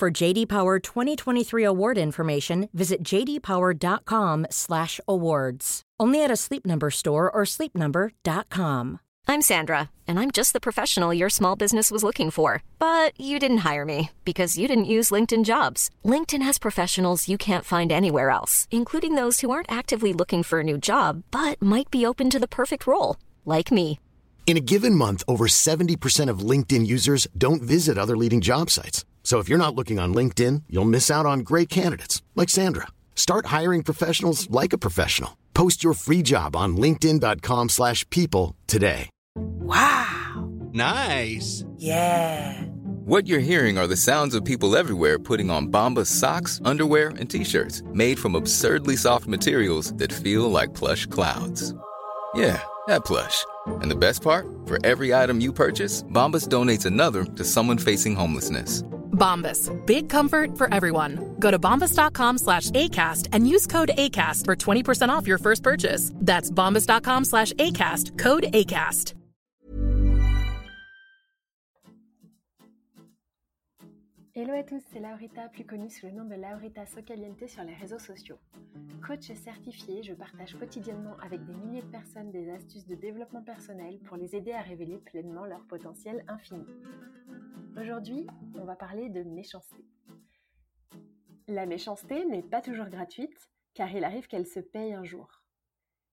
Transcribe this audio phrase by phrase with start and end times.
[0.00, 5.82] For JD Power 2023 award information, visit jdpower.com/awards.
[6.00, 9.00] Only at a Sleep Number store or sleepnumber.com.
[9.28, 12.62] I'm Sandra, and I'm just the professional your small business was looking for.
[12.78, 15.90] But you didn't hire me because you didn't use LinkedIn Jobs.
[16.02, 20.60] LinkedIn has professionals you can't find anywhere else, including those who aren't actively looking for
[20.60, 24.00] a new job but might be open to the perfect role, like me.
[24.46, 29.04] In a given month, over 70% of LinkedIn users don't visit other leading job sites.
[29.22, 32.88] So if you're not looking on LinkedIn, you'll miss out on great candidates like Sandra.
[33.14, 35.36] Start hiring professionals like a professional.
[35.54, 39.10] Post your free job on linkedin.com/people slash people today.
[39.36, 40.50] Wow.
[40.72, 41.64] Nice.
[41.76, 42.64] Yeah.
[43.04, 47.28] What you're hearing are the sounds of people everywhere putting on Bombas socks, underwear, and
[47.28, 51.74] t-shirts made from absurdly soft materials that feel like plush clouds.
[52.34, 53.44] Yeah, that plush.
[53.66, 54.46] And the best part?
[54.66, 58.84] For every item you purchase, Bombas donates another to someone facing homelessness.
[59.20, 59.70] Bombas.
[59.86, 61.36] Big comfort for everyone.
[61.38, 66.10] Go to bombas.com slash ACAST and use code ACAST for 20% off your first purchase.
[66.16, 68.18] That's bombas.com slash ACAST.
[68.18, 69.14] Code ACAST.
[74.32, 77.74] Hello à tous, c'est Laurita, plus connue sous le nom de Laurita Socaliente sur les
[77.74, 78.38] réseaux sociaux.
[79.06, 83.98] Coach certifié, je partage quotidiennement avec des milliers de personnes des astuces de développement personnel
[84.04, 86.64] pour les aider à révéler pleinement leur potentiel infini.
[87.78, 88.26] Aujourd'hui,
[88.58, 89.84] on va parler de méchanceté.
[91.48, 95.42] La méchanceté n'est pas toujours gratuite, car il arrive qu'elle se paye un jour.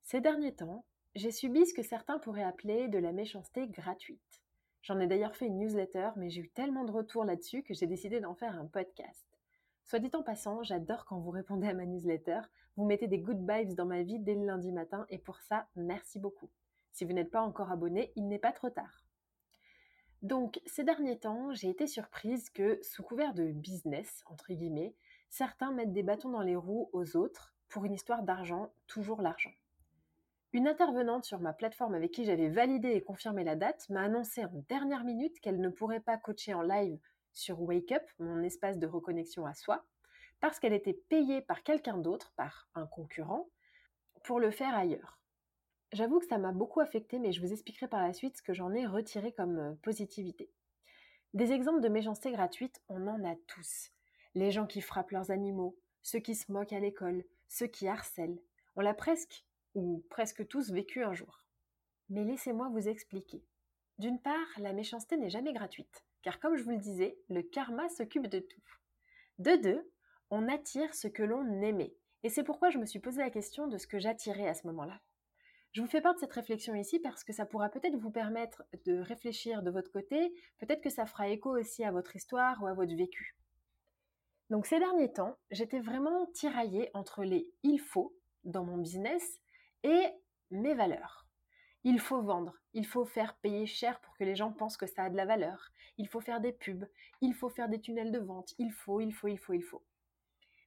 [0.02, 4.42] Ces derniers temps, j'ai subi ce que certains pourraient appeler de la méchanceté gratuite.
[4.82, 7.88] J'en ai d'ailleurs fait une newsletter, mais j'ai eu tellement de retours là-dessus que j'ai
[7.88, 9.28] décidé d'en faire un podcast.
[9.84, 12.42] Soit dit en passant, j'adore quand vous répondez à ma newsletter,
[12.76, 15.68] vous mettez des good vibes dans ma vie dès le lundi matin, et pour ça,
[15.76, 16.50] merci beaucoup.
[16.92, 19.07] Si vous n'êtes pas encore abonné, il n'est pas trop tard.
[20.24, 24.96] Donc, ces derniers temps, j'ai été surprise que, sous couvert de business, entre guillemets,
[25.30, 29.52] certains mettent des bâtons dans les roues aux autres pour une histoire d'argent, toujours l'argent.
[30.54, 34.44] Une intervenante sur ma plateforme avec qui j'avais validé et confirmé la date m'a annoncé
[34.46, 37.00] en dernière minute qu'elle ne pourrait pas coacher en live
[37.34, 39.86] sur Wake Up, mon espace de reconnexion à soi,
[40.40, 43.50] parce qu'elle était payée par quelqu'un d'autre, par un concurrent,
[44.24, 45.20] pour le faire ailleurs.
[45.94, 48.54] J'avoue que ça m'a beaucoup affecté, mais je vous expliquerai par la suite ce que
[48.54, 50.52] j'en ai retiré comme euh, positivité.
[51.34, 53.92] Des exemples de méchanceté gratuite, on en a tous.
[54.36, 58.42] Les gens qui frappent leurs animaux, ceux qui se moquent à l'école, ceux qui harcèlent.
[58.76, 59.46] On l'a presque,
[59.76, 61.46] ou presque tous, vécu un jour.
[62.10, 63.44] Mais laissez-moi vous expliquer.
[63.98, 67.88] D'une part, la méchanceté n'est jamais gratuite, car comme je vous le disais, le karma
[67.90, 68.64] s'occupe de tout.
[69.40, 69.92] De deux,
[70.30, 71.96] on attire ce que l'on aimait.
[72.24, 74.68] Et c'est pourquoi je me suis posé la question de ce que j'attirais à ce
[74.68, 75.00] moment-là.
[75.78, 78.64] Je vous fais part de cette réflexion ici parce que ça pourra peut-être vous permettre
[78.88, 82.66] de réfléchir de votre côté, peut-être que ça fera écho aussi à votre histoire ou
[82.66, 83.38] à votre vécu.
[84.50, 89.40] Donc ces derniers temps, j'étais vraiment tiraillée entre les il faut dans mon business
[89.84, 90.08] et
[90.50, 91.28] mes valeurs.
[91.84, 95.04] Il faut vendre, il faut faire payer cher pour que les gens pensent que ça
[95.04, 96.88] a de la valeur, il faut faire des pubs,
[97.22, 99.84] il faut faire des tunnels de vente, il faut, il faut, il faut, il faut.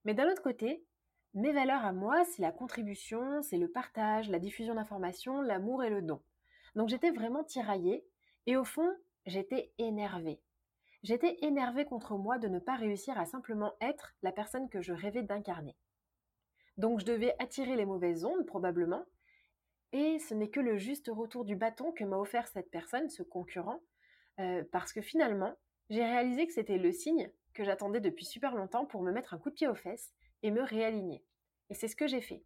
[0.04, 0.84] Mais d'un autre côté,
[1.34, 5.91] mes valeurs à moi, c'est la contribution, c'est le partage, la diffusion d'informations, l'amour et
[5.91, 6.20] le don.
[6.74, 8.04] Donc j'étais vraiment tiraillée
[8.46, 8.96] et au fond,
[9.26, 10.41] j'étais énervée.
[11.02, 14.92] J'étais énervée contre moi de ne pas réussir à simplement être la personne que je
[14.92, 15.76] rêvais d'incarner.
[16.76, 19.04] Donc je devais attirer les mauvaises ondes probablement,
[19.92, 23.22] et ce n'est que le juste retour du bâton que m'a offert cette personne, ce
[23.22, 23.80] concurrent,
[24.38, 25.54] euh, parce que finalement,
[25.88, 29.38] j'ai réalisé que c'était le signe que j'attendais depuis super longtemps pour me mettre un
[29.38, 30.12] coup de pied aux fesses
[30.42, 31.25] et me réaligner.
[31.69, 32.42] Et c'est ce que j'ai fait.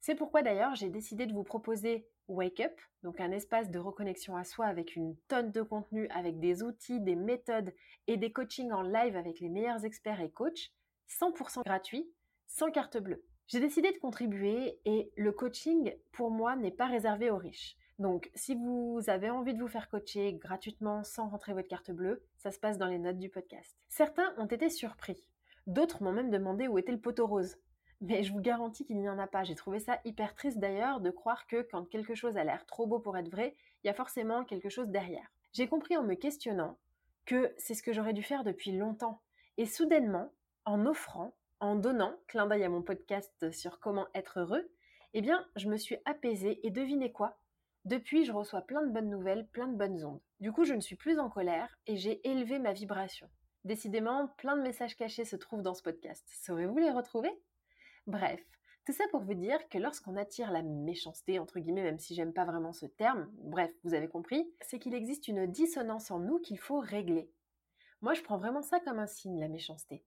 [0.00, 4.36] C'est pourquoi d'ailleurs j'ai décidé de vous proposer Wake Up, donc un espace de reconnexion
[4.36, 7.72] à soi avec une tonne de contenu, avec des outils, des méthodes
[8.06, 10.72] et des coachings en live avec les meilleurs experts et coachs,
[11.08, 12.10] 100% gratuit,
[12.46, 13.24] sans carte bleue.
[13.48, 17.76] J'ai décidé de contribuer et le coaching, pour moi, n'est pas réservé aux riches.
[17.98, 22.24] Donc, si vous avez envie de vous faire coacher gratuitement sans rentrer votre carte bleue,
[22.38, 23.76] ça se passe dans les notes du podcast.
[23.88, 25.22] Certains ont été surpris.
[25.66, 27.56] D'autres m'ont même demandé où était le poteau rose.
[28.00, 29.44] Mais je vous garantis qu'il n'y en a pas.
[29.44, 32.86] J'ai trouvé ça hyper triste d'ailleurs de croire que quand quelque chose a l'air trop
[32.86, 35.30] beau pour être vrai, il y a forcément quelque chose derrière.
[35.52, 36.78] J'ai compris en me questionnant
[37.26, 39.22] que c'est ce que j'aurais dû faire depuis longtemps
[39.56, 40.32] Et soudainement,
[40.64, 44.68] en offrant, en donnant, clin d'œil à mon podcast sur comment être heureux,
[45.14, 47.38] eh bien, je me suis apaisée et devinez quoi?
[47.84, 50.20] Depuis, je reçois plein de bonnes nouvelles, plein de bonnes ondes.
[50.40, 53.28] Du coup, je ne suis plus en colère et j'ai élevé ma vibration.
[53.64, 56.28] Décidément, plein de messages cachés se trouvent dans ce podcast.
[56.42, 57.30] Saurez-vous les retrouver?
[58.08, 58.44] Bref,
[58.84, 62.32] tout ça pour vous dire que lorsqu'on attire la méchanceté, entre guillemets, même si j'aime
[62.32, 66.40] pas vraiment ce terme, bref, vous avez compris, c'est qu'il existe une dissonance en nous
[66.40, 67.30] qu'il faut régler.
[68.00, 70.04] Moi, je prends vraiment ça comme un signe, la méchanceté.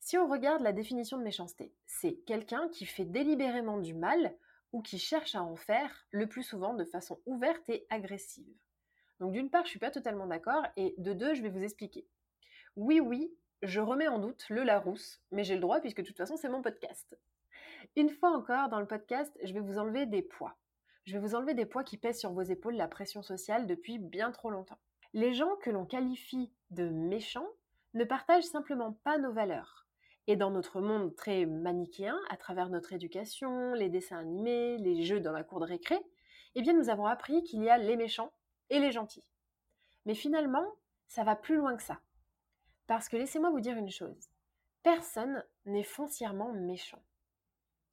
[0.00, 4.34] Si on regarde la définition de méchanceté, c'est quelqu'un qui fait délibérément du mal
[4.72, 8.56] ou qui cherche à en faire, le plus souvent de façon ouverte et agressive.
[9.20, 12.08] Donc d'une part, je suis pas totalement d'accord, et de deux, je vais vous expliquer.
[12.76, 13.30] Oui, oui,
[13.60, 16.48] je remets en doute le Larousse, mais j'ai le droit puisque de toute façon c'est
[16.48, 17.18] mon podcast.
[17.96, 20.56] Une fois encore, dans le podcast, je vais vous enlever des poids.
[21.04, 23.98] Je vais vous enlever des poids qui pèsent sur vos épaules la pression sociale depuis
[23.98, 24.78] bien trop longtemps.
[25.12, 27.48] Les gens que l'on qualifie de méchants
[27.92, 29.86] ne partagent simplement pas nos valeurs.
[30.26, 35.20] Et dans notre monde très manichéen, à travers notre éducation, les dessins animés, les jeux
[35.20, 35.98] dans la cour de récré,
[36.54, 38.32] eh bien nous avons appris qu'il y a les méchants
[38.70, 39.28] et les gentils.
[40.06, 40.64] Mais finalement,
[41.08, 42.00] ça va plus loin que ça.
[42.92, 44.28] Parce que laissez-moi vous dire une chose.
[44.82, 47.02] Personne n'est foncièrement méchant.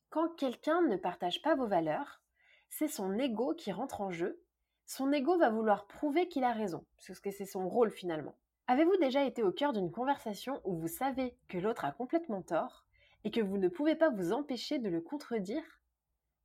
[0.10, 2.22] Quand quelqu'un ne partage pas vos valeurs,
[2.68, 4.44] c'est son ego qui rentre en jeu.
[4.86, 8.36] Son ego va vouloir prouver qu'il a raison, parce que c'est son rôle finalement.
[8.68, 12.84] Avez-vous déjà été au cœur d'une conversation où vous savez que l'autre a complètement tort
[13.24, 15.64] et que vous ne pouvez pas vous empêcher de le contredire?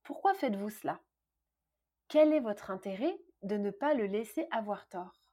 [0.05, 1.01] Pourquoi faites-vous cela?
[2.07, 5.25] Quel est votre intérêt de ne pas le laisser avoir tort?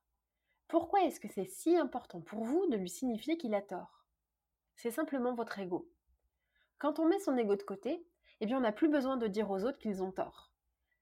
[0.72, 4.06] Pourquoi est-ce que c'est si important pour vous de lui signifier qu'il a tort?
[4.78, 5.92] C'est simplement votre ego.
[6.80, 8.06] Quand on met son ego de côté,
[8.40, 10.54] eh bien on n'a plus besoin de dire aux autres qu'ils ont tort.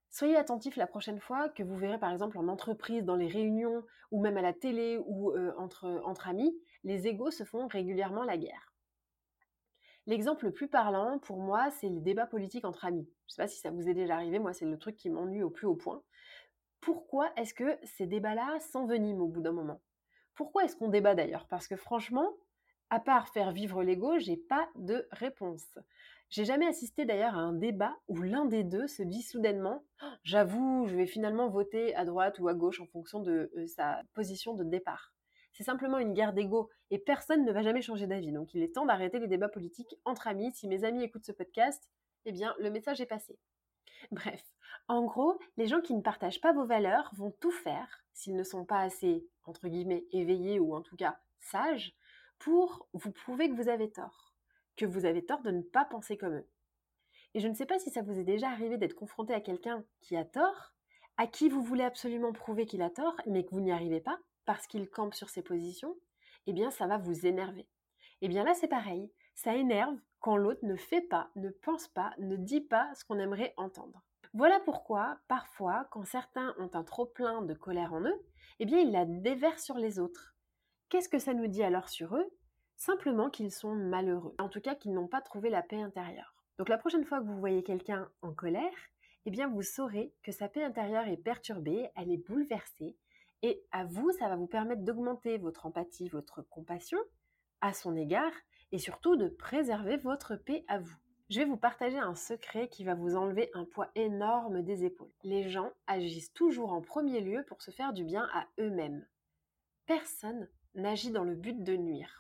[0.10, 3.84] Soyez attentifs la prochaine fois que vous verrez par exemple en entreprise, dans les réunions,
[4.10, 8.24] ou même à la télé ou euh, entre, entre amis, les égaux se font régulièrement
[8.24, 8.74] la guerre.
[10.08, 13.08] L'exemple le plus parlant pour moi, c'est les débats politiques entre amis.
[13.28, 15.12] Je ne sais pas si ça vous est déjà arrivé, moi c'est le truc qui
[15.12, 16.02] m'ennuie au plus haut point.
[16.82, 19.82] Pourquoi est-ce que ces débats-là s'enveniment au bout d'un moment?
[20.36, 21.48] Pourquoi est-ce qu'on débat d'ailleurs?
[21.48, 22.32] Parce que franchement,
[22.90, 25.78] à part faire vivre l'ego, j'ai pas de réponse.
[26.30, 29.84] J'ai jamais assisté d'ailleurs à un débat où l'un des deux se dit soudainement
[30.24, 34.02] J'avoue, je vais finalement voter à droite ou à gauche en fonction de euh, sa
[34.14, 35.12] position de départ.
[35.54, 38.32] C'est simplement une guerre d'ego et personne ne va jamais changer d'avis.
[38.32, 40.52] Donc il est temps d'arrêter les débats politiques entre amis.
[40.54, 41.90] Si mes amis écoutent ce podcast,
[42.26, 43.38] eh bien le message est passé.
[44.12, 44.44] Bref,
[44.88, 48.44] en gros, les gens qui ne partagent pas vos valeurs vont tout faire, s'ils ne
[48.44, 51.94] sont pas assez, entre guillemets, éveillés ou en tout cas sages,
[52.38, 54.30] pour vous prouver que vous avez tort
[54.80, 56.48] que vous avez tort de ne pas penser comme eux.
[57.34, 59.84] Et je ne sais pas si ça vous est déjà arrivé d'être confronté à quelqu'un
[60.00, 60.74] qui a tort,
[61.18, 64.18] à qui vous voulez absolument prouver qu'il a tort, mais que vous n'y arrivez pas
[64.46, 65.96] parce qu'il campe sur ses positions,
[66.48, 67.68] eh bien ça va vous énerver.
[68.22, 72.14] Eh bien là c'est pareil, ça énerve quand l'autre ne fait pas, ne pense pas,
[72.20, 74.04] ne dit pas ce qu'on aimerait entendre.
[74.34, 78.22] Voilà pourquoi, parfois, quand certains ont un trop-plein de colère en eux,
[78.60, 80.36] eh bien ils la déversent sur les autres.
[80.90, 82.30] Qu'est-ce que ça nous dit alors sur eux?
[82.76, 86.36] Simplement qu'ils sont malheureux, en tout cas qu'ils n'ont pas trouvé la paix intérieure.
[86.58, 88.74] Donc la prochaine fois que vous voyez quelqu'un en colère,
[89.26, 92.96] eh bien vous saurez que sa paix intérieure est perturbée, elle est bouleversée,
[93.42, 97.00] et à vous, ça va vous permettre d'augmenter votre empathie, votre compassion
[97.62, 98.32] à son égard,
[98.72, 100.98] et surtout de préserver votre paix à vous.
[101.30, 105.14] Je vais vous partager un secret qui va vous enlever un poids énorme des épaules.
[105.24, 109.06] Les gens agissent toujours en premier lieu pour se faire du bien à eux-mêmes.
[109.86, 112.20] Personne n'agit dans le but de nuire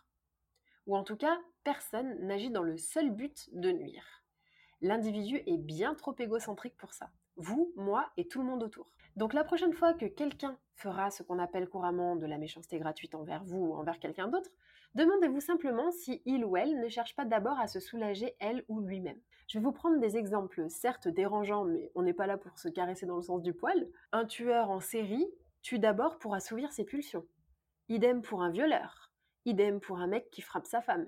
[0.89, 4.23] ou en tout cas, personne n'agit dans le seul but de nuire.
[4.81, 7.11] L'individu est bien trop égocentrique pour ça.
[7.39, 8.91] Vous, moi et tout le monde autour.
[9.15, 13.15] Donc la prochaine fois que quelqu'un fera ce qu'on appelle couramment de la méchanceté gratuite
[13.15, 14.51] envers vous ou envers quelqu'un d'autre,
[14.95, 18.81] demandez-vous simplement si il ou elle ne cherche pas d'abord à se soulager elle ou
[18.81, 19.19] lui-même.
[19.47, 22.67] Je vais vous prendre des exemples certes dérangeants, mais on n'est pas là pour se
[22.67, 23.87] caresser dans le sens du poil.
[24.11, 25.25] Un tueur en série
[25.61, 27.25] tue d'abord pour assouvir ses pulsions.
[27.87, 29.13] Idem pour un violeur.
[29.45, 31.07] Idem pour un mec qui frappe sa femme.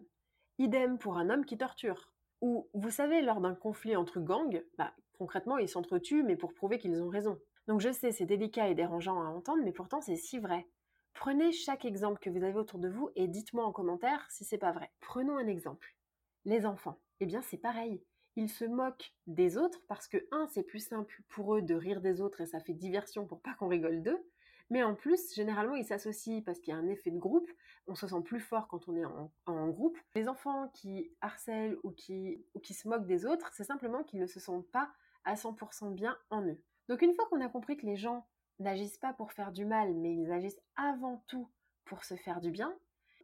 [0.60, 2.14] Idem pour un homme qui torture.
[2.40, 6.80] Ou, vous savez, lors d'un conflit entre gangs, bah, concrètement, ils s'entretuent, mais pour prouver
[6.80, 7.40] qu'ils ont raison.
[7.68, 10.66] Donc je sais, c'est délicat et dérangeant à entendre, mais pourtant c'est si vrai.
[11.14, 14.58] Prenez chaque exemple que vous avez autour de vous et dites-moi en commentaire si c'est
[14.58, 14.90] pas vrai.
[15.00, 15.96] Prenons un exemple.
[16.44, 17.00] Les enfants.
[17.20, 18.02] Eh bien, c'est pareil.
[18.36, 22.02] Ils se moquent des autres parce que, un, c'est plus simple pour eux de rire
[22.02, 24.26] des autres et ça fait diversion pour pas qu'on rigole d'eux.
[24.72, 27.52] Mais en plus, généralement, ils s'associent parce qu'il y a un effet de groupe.
[27.86, 29.06] On se sent plus fort quand on est
[29.46, 30.00] en, groupe.
[30.16, 34.22] Les enfants qui harcèlent ou qui, ou qui se moquent des autres, c'est simplement qu'ils
[34.22, 34.90] ne se sentent pas
[35.26, 36.62] à 100% bien en eux.
[36.90, 38.28] Donc une fois qu'on a compris que les gens
[38.60, 41.50] n'agissent pas pour faire du mal, mais ils agissent avant tout
[41.86, 42.74] pour se faire du bien,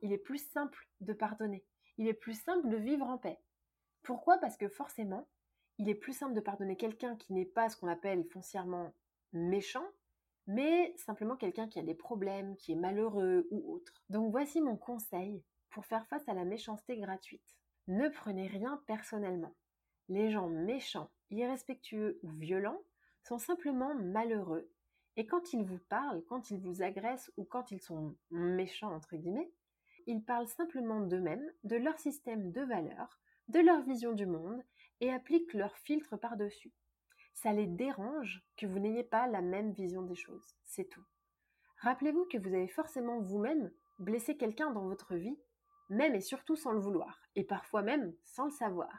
[0.02, 1.66] Il est plus simple de pardonner.
[1.98, 3.40] Il est plus simple de vivre en paix.
[4.04, 4.38] Pourquoi?
[4.38, 5.28] Parce que forcément,
[5.80, 8.94] il est plus simple de pardonner quelqu'un qui n'est pas ce qu'on appelle foncièrement
[9.34, 9.86] méchant,
[10.46, 14.04] mais simplement quelqu'un qui a des problèmes, qui est malheureux ou autre.
[14.10, 17.58] Donc voici mon conseil pour faire face à la méchanceté gratuite.
[17.88, 19.56] Ne prenez rien personnellement.
[20.10, 22.82] Les gens méchants, irrespectueux ou violents
[23.24, 24.70] sont simplement malheureux.
[25.16, 29.16] Et quand ils vous parlent, quand ils vous agressent ou quand ils sont méchants, entre
[29.16, 29.52] guillemets,
[30.06, 33.20] ils parlent simplement d'eux-mêmes, de leur système de valeurs,
[33.50, 34.62] de leur vision du monde
[35.02, 36.72] et appliquent leur filtre par-dessus.
[37.34, 41.06] Ça les dérange que vous n'ayez pas la même vision des choses, c'est tout.
[41.82, 45.38] Rappelez-vous que vous avez forcément vous-même blessé quelqu'un dans votre vie,
[45.90, 48.92] même et surtout sans le vouloir, et parfois même sans le savoir.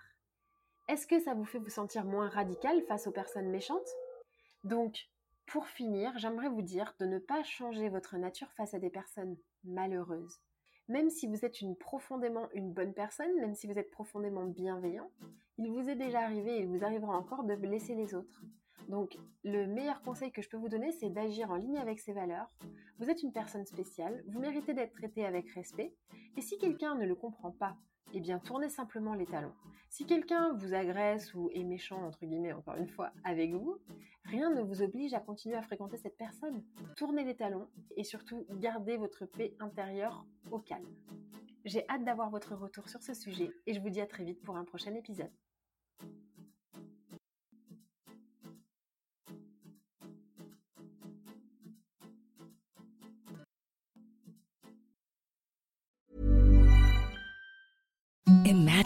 [0.89, 3.91] Est-ce que ça vous fait vous sentir moins radical face aux personnes méchantes?
[4.65, 5.11] Donc,
[5.47, 9.37] pour finir, j'aimerais vous dire de ne pas changer votre nature face à des personnes
[9.65, 10.41] malheureuses.
[10.89, 15.11] Même si vous êtes profondément une bonne personne, même si vous êtes profondément bienveillant,
[15.59, 18.43] il vous est déjà arrivé et il vous arrivera encore de blesser les autres.
[18.89, 22.15] Donc, le meilleur conseil que je peux vous donner, c'est d'agir en ligne avec ces
[22.15, 22.51] valeurs.
[22.99, 25.95] Vous êtes une personne spéciale, vous méritez d'être traité avec respect,
[26.39, 27.77] et si quelqu'un ne le comprend pas,
[28.15, 29.53] eh bien, tournez simplement les talons.
[29.91, 33.79] Si quelqu'un vous agresse ou est méchant, entre guillemets, encore une fois, avec vous,
[34.25, 36.63] rien ne vous oblige à continuer à fréquenter cette personne.
[36.97, 40.95] Tournez les talons et surtout gardez votre paix intérieure au calme.
[41.65, 44.43] J'ai hâte d'avoir votre retour sur ce sujet et je vous dis à très vite
[44.43, 45.33] pour un prochain épisode.